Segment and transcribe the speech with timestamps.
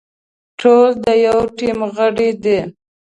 [0.59, 2.59] ټول د يوه ټيم غړي دي.